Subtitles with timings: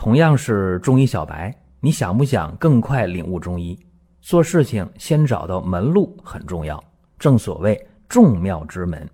[0.00, 3.78] 同样是中医小白，你想不想更快领悟中医？
[4.22, 6.82] 做事情先找到门路很重要，
[7.18, 9.06] 正所谓众妙之门。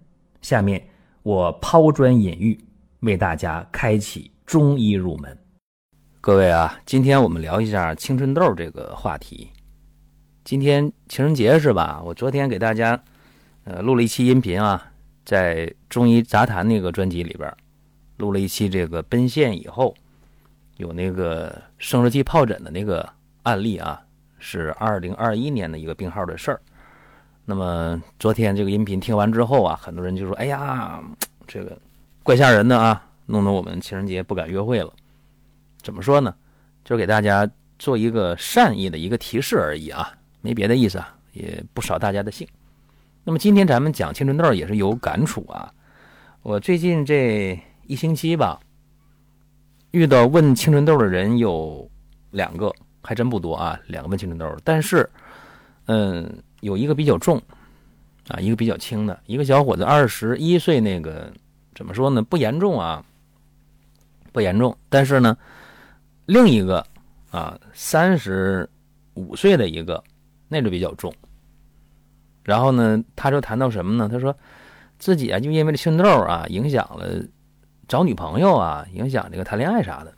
[0.42, 0.80] 下面
[1.24, 2.56] 我抛砖引玉，
[3.00, 5.36] 为大家开启中医入门。
[6.20, 9.50] 各位啊，今天我们聊一下青春痘这个话题。
[10.44, 12.00] 今天情人节是吧？
[12.06, 13.02] 我昨天给大家
[13.64, 14.92] 呃录了一期音频啊，
[15.24, 17.52] 在中医杂谈那个专辑里边
[18.18, 19.92] 录了一期这个奔现以后
[20.76, 23.08] 有那个生殖器疱疹的那个
[23.42, 24.00] 案例啊。
[24.38, 26.60] 是二零二一年的一个病号的事儿。
[27.46, 31.02] 那么昨天这个音频听完之后啊，很多人就说：“哎呀，
[31.46, 31.76] 这个
[32.22, 34.92] 怪吓人的啊，弄得我们情人节不敢约会了。”
[35.82, 36.32] 怎么说呢？
[36.84, 40.12] 就是给大家做一个善意的一个提示而已啊，
[40.42, 42.46] 没别的意思啊，也不扫大家的兴。
[43.24, 45.72] 那么今天咱们讲青春痘也是有感触啊。
[46.42, 48.60] 我最近这一星期吧，
[49.96, 51.88] 遇到问青春痘的人有
[52.30, 52.72] 两个。
[53.08, 55.08] 还真不多啊，两个问青春痘，但是，
[55.84, 57.40] 嗯，有一个比较重，
[58.26, 61.32] 啊，一个比较轻的，一个小伙子二十一岁，那个
[61.72, 62.20] 怎么说呢？
[62.20, 63.04] 不严重啊，
[64.32, 65.38] 不严重，但是呢，
[66.24, 66.84] 另一个
[67.30, 68.68] 啊，三十
[69.14, 70.02] 五岁的一个，
[70.48, 71.14] 那就比较重。
[72.42, 74.08] 然后呢，他就谈到什么呢？
[74.08, 74.36] 他说
[74.98, 77.24] 自己啊，就因为这青春痘啊，影响了
[77.88, 80.12] 找女朋友啊，影响这个谈恋爱啥的。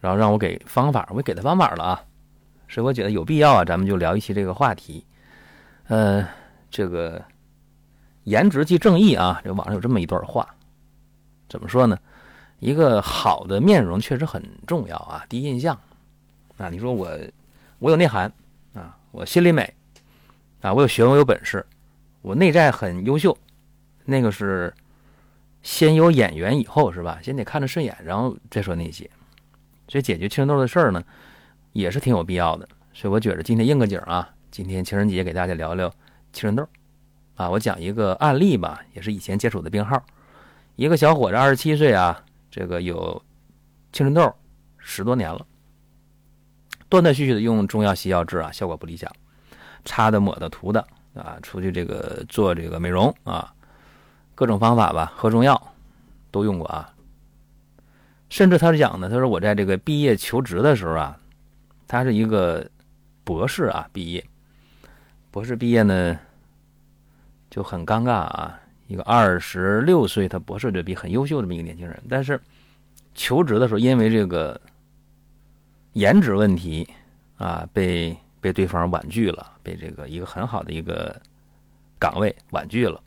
[0.00, 2.04] 然后让我给方法，我给他方法了啊，
[2.68, 5.04] 所以我觉得有必要啊，咱们就聊一期这个话题。
[5.88, 6.26] 呃，
[6.70, 7.24] 这个
[8.24, 10.46] 颜值即正义啊，这网上有这么一段话，
[11.48, 11.98] 怎么说呢？
[12.58, 15.78] 一个好的面容确实很重要啊，第一印象
[16.56, 17.10] 啊，你说我
[17.78, 18.32] 我有内涵
[18.74, 19.74] 啊，我心里美
[20.60, 21.64] 啊，我有学问我有本事，
[22.22, 23.36] 我内在很优秀，
[24.04, 24.72] 那个是
[25.66, 27.18] 先有眼缘以后是吧？
[27.20, 29.10] 先得看着顺眼，然后再说那些。
[29.88, 31.02] 所以解决青春痘的事儿呢，
[31.72, 32.68] 也是挺有必要的。
[32.94, 35.90] 所以我觉着今天应个景啊，今天情人节给大家聊聊
[36.32, 36.64] 青春痘
[37.34, 37.50] 啊。
[37.50, 40.00] 我讲一个案例吧，也是以前接触的病号，
[40.76, 43.20] 一个小伙子二十七岁啊，这个有
[43.92, 44.32] 青春痘
[44.78, 45.44] 十多年了，
[46.88, 49.10] 断断续续的用中药西药治啊，效果不理想，
[49.84, 53.52] 擦的抹的涂的啊，出去这个做这个美容啊，
[54.36, 55.60] 各种方法吧，喝中药
[56.30, 56.94] 都用过啊。
[58.28, 61.18] 甚至他是讲呢，他说我在这个毕业求职的时候啊，
[61.88, 62.68] 他是一个
[63.24, 64.24] 博士啊，毕业，
[65.30, 66.18] 博士毕业呢
[67.48, 72.38] 就很尴尬啊，一个二十六岁他博士这比很优秀这么一个年轻人，但是
[73.14, 74.60] 求职的时候因为这个
[75.94, 76.86] 颜值问题
[77.38, 81.18] 啊，被被对方婉拒了，被这个一个很好的一个
[81.98, 83.00] 岗位婉拒了，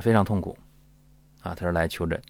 [0.00, 0.56] 非常痛苦
[1.42, 2.20] 啊，他说来求诊。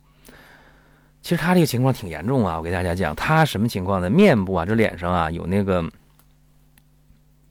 [1.21, 4.09] 其实他这个情况挺严重啊，我给大家讲，他什么情况呢？
[4.09, 5.85] 面部啊，这脸上啊有那个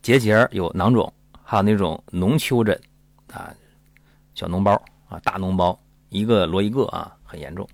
[0.01, 1.11] 结节，有囊肿，
[1.43, 2.79] 还有那种脓丘疹
[3.31, 3.53] 啊，
[4.33, 5.77] 小脓包啊，大脓包，
[6.09, 7.67] 一个摞一个啊，很严重。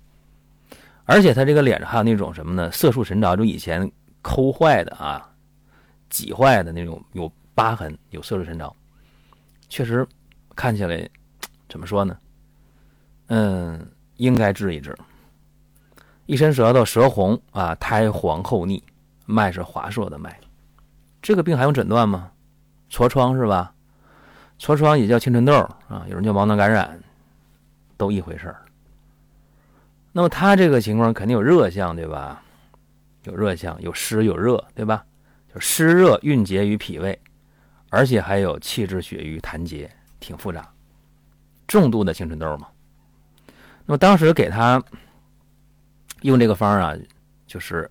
[1.04, 2.70] 而且他这个脸上还有那种什么呢？
[2.72, 3.90] 色素沉着，就以前
[4.20, 5.30] 抠坏的啊，
[6.10, 8.74] 挤坏的那种，有疤痕，有色素沉着，
[9.68, 10.06] 确实
[10.56, 11.08] 看起来
[11.68, 12.18] 怎么说呢？
[13.28, 14.96] 嗯，应该治一治。
[16.26, 18.82] 一伸舌头，舌红啊，苔黄厚腻，
[19.26, 20.38] 脉是滑硕的脉。
[21.20, 22.30] 这个病还用诊断吗？
[22.90, 23.74] 痤疮是吧？
[24.58, 25.52] 痤疮也叫青春痘
[25.88, 26.98] 啊，有人叫毛囊感染，
[27.96, 28.62] 都一回事儿。
[30.12, 32.40] 那么他这个情况肯定有热象，对吧？
[33.24, 35.04] 有热象，有湿有热，对吧？
[35.52, 37.18] 就湿热蕴结于脾胃，
[37.90, 39.90] 而且还有气滞血瘀痰结，
[40.20, 40.66] 挺复杂。
[41.66, 42.68] 重度的青春痘嘛。
[43.86, 44.82] 那么当时给他。
[46.22, 46.96] 用这个方啊，
[47.46, 47.90] 就是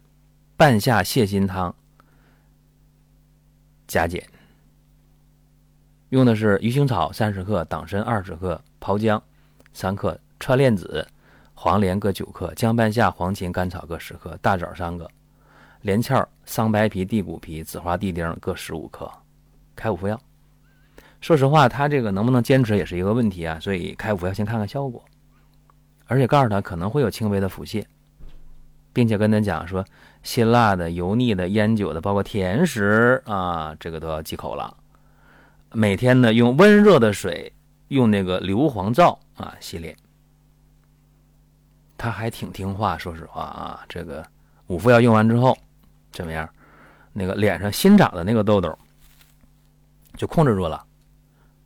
[0.58, 1.72] 半夏泻心汤
[3.86, 4.28] 加减，
[6.10, 9.22] 用的是鱼腥草三十克、党参二十克、炮姜
[9.72, 11.08] 三克、川链子、
[11.54, 15.08] 黄连各九克、姜半夏、黄芩、甘草各十克、大枣三个、
[15.82, 19.08] 连翘、桑白皮、地骨皮、紫花地丁各十五克，
[19.76, 20.20] 开五副药。
[21.22, 25.06] 说实话，他这个能不能坚持也是一个问题啊，所以开五副药先看看效果，
[26.08, 27.84] 而且告诉他可能会有轻微的腹泻。
[28.94, 29.84] 并且跟他讲说，
[30.22, 34.78] 辛辣的、油腻的、烟酒的，包括甜食啊，这个都要忌口了。
[35.72, 37.52] 每天呢，用温热的水，
[37.88, 39.98] 用那个硫磺皂啊洗脸。
[41.98, 44.24] 他还挺听话，说实话啊，这个
[44.68, 45.58] 五副药用完之后，
[46.12, 46.48] 怎么样？
[47.14, 48.78] 那个脸上新长的那个痘痘
[50.18, 50.84] 就控制住了，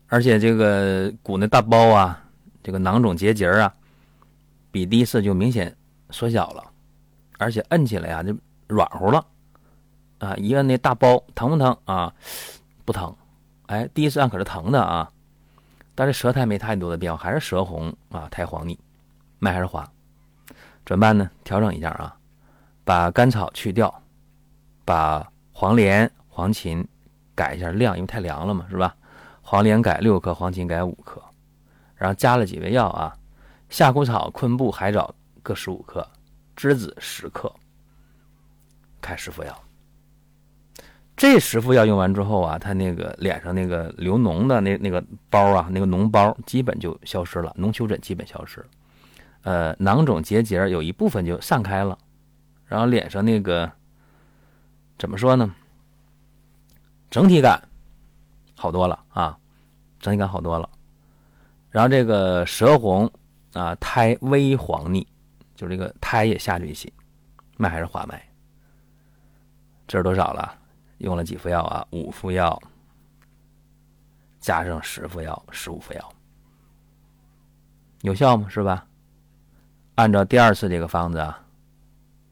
[0.08, 2.24] 而且这个鼓那大包啊，
[2.64, 3.74] 这个囊肿结节啊，
[4.72, 5.76] 比第一次就明显
[6.10, 6.64] 缩小了。
[7.40, 8.36] 而且摁起来呀，就
[8.68, 9.24] 软乎了，
[10.18, 12.12] 啊，一摁那大包疼不疼啊？
[12.84, 13.16] 不疼，
[13.68, 15.12] 哎，第一次按可是疼的啊，
[15.94, 18.80] 但是舌苔没太多的变化，还是舌红啊，苔黄腻，
[19.40, 19.88] 脉还是滑，
[20.86, 21.30] 怎么办呢？
[21.44, 22.18] 调整一下啊，
[22.84, 23.94] 把甘草去掉，
[24.86, 26.86] 把黄连、黄芩
[27.36, 28.96] 改一下量，因为太凉了嘛，是吧？
[29.42, 31.22] 黄连改六克，黄芩改五克，
[31.96, 33.17] 然后加了几味药啊，
[33.70, 36.08] 夏枯草、昆布、海藻各十五克，
[36.56, 37.54] 栀子十克，
[39.02, 39.64] 开十副药。
[41.16, 48.64] 这十副药用完之后啊，他那个脸上那个流脓的那那个包啊，那个脓包基本就消失了，脓丘疹基本消失，
[49.42, 51.98] 呃，囊肿结节有一部分就散开了，
[52.68, 53.72] 然后脸上那个
[55.00, 55.54] 怎么说呢？
[57.10, 57.68] 整体感
[58.56, 59.38] 好多了啊，
[60.00, 60.70] 整体感好多了。
[61.72, 63.12] 然后这个舌红
[63.58, 65.06] 啊，苔微黄腻，
[65.56, 66.92] 就这个苔也下去一些，
[67.58, 68.22] 脉还是滑脉。
[69.88, 70.58] 这是多少了？
[71.00, 71.88] 用了几副药啊？
[71.92, 72.62] 五副药，
[74.40, 76.14] 加上十副药，十五副药，
[78.02, 78.48] 有效吗？
[78.50, 78.86] 是吧？
[79.96, 81.44] 按照第二次这个方子啊，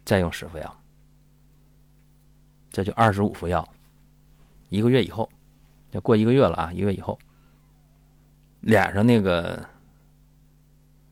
[0.03, 0.77] 再用十副药，
[2.69, 3.67] 这就二十五副药。
[4.69, 5.29] 一个月以后，
[5.91, 6.71] 要过一个月了啊！
[6.73, 7.17] 一个月以后，
[8.61, 9.63] 脸上那个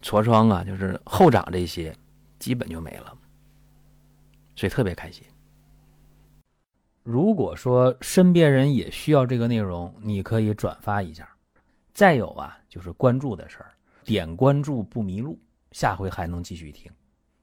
[0.03, 1.95] 痤疮啊，就是后长这些，
[2.38, 3.17] 基本就没了，
[4.55, 5.23] 所以特别开心。
[7.03, 11.27] 如果说身边人也需要这个内容，你可以转发一下。
[11.94, 13.71] 再有啊，就是关注的事儿，
[14.03, 15.39] 点关注不迷路，
[15.71, 16.91] 下回还能继续听。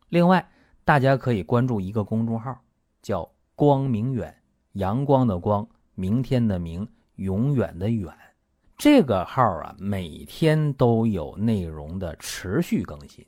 [0.09, 0.47] 另外，
[0.85, 2.61] 大家可以关注一个公众号，
[3.01, 4.35] 叫“光明远”，
[4.75, 6.87] 阳光的光，明天的明，
[7.17, 8.13] 永远的远。
[8.81, 13.23] 这个号啊，每天都有内容的持续更新，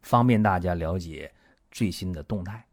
[0.00, 1.30] 方便大家了解
[1.70, 2.64] 最新的动态。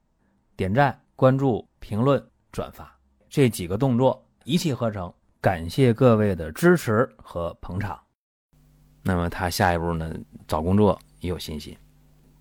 [0.55, 2.25] 点赞、关注、评论。
[2.49, 2.97] 转发
[3.27, 7.99] 这几个动作一气呵成，感谢各位的支持和捧场。
[9.01, 10.15] 那么他下一步呢？
[10.47, 11.75] 找工作也有信心，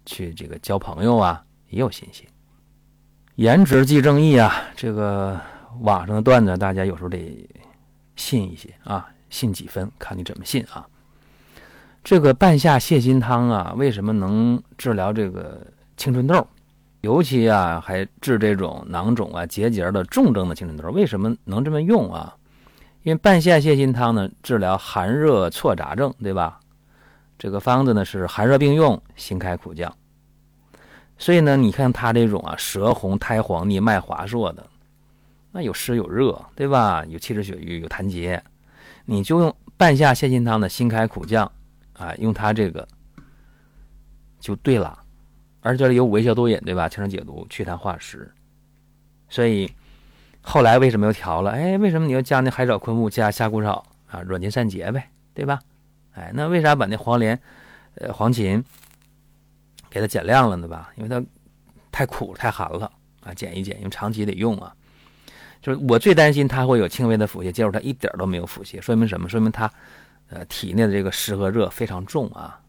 [0.06, 2.25] 去这个交朋友啊也有信心。
[3.34, 4.62] 颜值即正义啊！
[4.76, 5.40] 这个
[5.81, 7.49] 网上的段子，大家有时候得
[8.14, 10.87] 信一些啊，信几分看你怎么信啊。
[12.05, 16.46] 这个半夏泻心汤啊，为什么能治疗这个青春痘？
[17.00, 22.37] 尤其啊，还治这种囊肿啊、结节的重症的青春痘，为什么能这么用啊？
[23.02, 26.61] 因为半夏泻心汤呢，治疗寒热错杂症，对吧？
[27.38, 29.93] 这个方子呢是寒热并用，辛开苦降。
[31.19, 34.64] 所以呢，你看他这种啊，舌红、苔黄腻、脉滑数的，
[35.50, 37.05] 那有湿有热，对吧？
[37.08, 38.40] 有气滞血瘀，有痰结，
[39.12, 41.52] 你就用半夏泻心汤的辛开苦降
[41.92, 42.88] 啊，用它这个
[44.40, 44.98] 就对了。
[45.60, 46.88] 而且这里有五味消毒饮，对吧？
[46.88, 48.32] 清热解毒、祛痰化湿。
[49.28, 49.70] 所以
[50.40, 51.50] 后来为什么又调了？
[51.50, 54.22] 哎，为什么你要加那海藻、昆布加夏枯草啊？
[54.22, 55.60] 软筋散结呗，对吧？
[56.14, 57.38] 哎，那为啥把那黄连、
[57.96, 58.64] 呃黄芩
[59.90, 60.66] 给它减量了呢？
[60.66, 60.90] 吧？
[60.96, 61.22] 因为它
[61.90, 64.74] 太苦、太寒了啊，减一减，因为长期得用啊。
[65.62, 69.28] 就是我最担心他会有轻微的腹泻，结果他一点都没有腹泻，说明什么？
[69.28, 69.72] 说明他
[70.28, 72.60] 呃体内的这个湿和热非常重啊。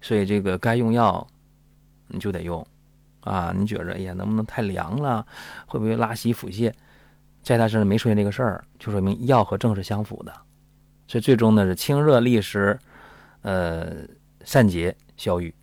[0.00, 1.26] 所以这个该用药。
[2.10, 2.66] 你就得用，
[3.20, 5.26] 啊，你觉着哎呀，能不能太凉了？
[5.66, 6.72] 会不会拉稀腹泻？
[7.42, 10.32] 在他身上没出现这个事儿，就说明药和症是相符的，
[11.06, 12.78] 所以最终呢是清热利湿，
[13.42, 13.96] 呃，
[14.42, 15.54] 散结消瘀，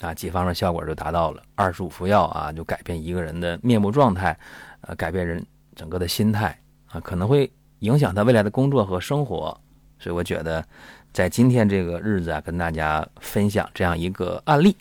[0.00, 1.42] 啊，几方面效果就达到了。
[1.54, 4.34] 二十五服药啊，就改变一个人的面部状态，
[4.82, 5.44] 呃，改变人
[5.74, 9.58] 整个的心态啊，可能会影响他未来的工作和生活。
[9.98, 10.66] 所以我觉得，
[11.12, 14.76] 在今天这个日子啊，跟大家分享这样一个案例。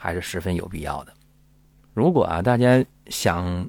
[0.00, 1.12] 还是十分有必要的。
[1.92, 3.68] 如果啊，大家想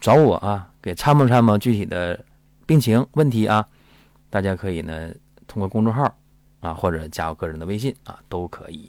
[0.00, 2.24] 找我啊，给参谋参谋具体的
[2.64, 3.68] 病情问题啊，
[4.30, 5.10] 大家可以呢
[5.48, 6.16] 通过公众号
[6.60, 8.88] 啊，或者加我个人的微信啊，都可以。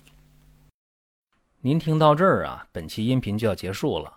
[1.62, 4.17] 您听到这儿啊，本期音频就要结束了。